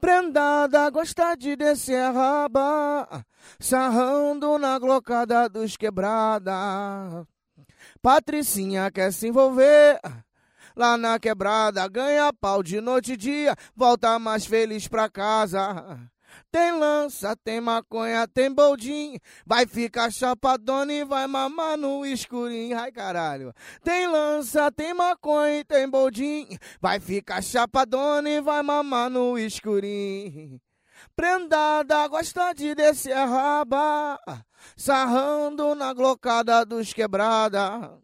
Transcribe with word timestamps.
Prendada 0.00 0.88
gosta 0.90 1.34
de 1.34 1.56
descer 1.56 2.12
raba, 2.12 3.26
sarrando 3.58 4.56
na 4.56 4.78
glocada 4.78 5.48
dos 5.48 5.76
quebrada. 5.76 7.26
Patricinha 8.00 8.90
quer 8.92 9.12
se 9.12 9.26
envolver, 9.26 10.00
lá 10.76 10.96
na 10.96 11.18
quebrada, 11.18 11.88
ganha 11.88 12.32
pau 12.32 12.62
de 12.62 12.80
noite 12.80 13.14
e 13.14 13.16
dia, 13.16 13.56
volta 13.74 14.18
mais 14.20 14.46
feliz 14.46 14.86
pra 14.86 15.10
casa. 15.10 15.98
Tem 16.50 16.72
lança, 16.72 17.36
tem 17.36 17.60
maconha, 17.60 18.26
tem 18.26 18.50
boldinho. 18.50 19.18
Vai 19.46 19.66
ficar 19.66 20.10
chapadona 20.10 20.92
e 20.92 21.04
vai 21.04 21.26
mamar 21.26 21.76
no 21.76 22.04
escurinho. 22.04 22.78
Ai, 22.78 22.90
caralho. 22.92 23.52
Tem 23.82 24.06
lança, 24.06 24.70
tem 24.72 24.94
maconha, 24.94 25.64
tem 25.64 25.88
boldinho. 25.88 26.58
Vai 26.80 27.00
ficar 27.00 27.42
chapadona 27.42 28.28
e 28.28 28.40
vai 28.40 28.62
mamar 28.62 29.10
no 29.10 29.38
escurinho. 29.38 30.60
Prendada, 31.14 32.06
gosta 32.08 32.52
de 32.52 32.74
descer 32.74 33.12
a 33.12 33.24
raba. 33.24 34.18
Sarrando 34.76 35.74
na 35.74 35.92
glocada 35.92 36.64
dos 36.64 36.92
quebrada. 36.92 37.98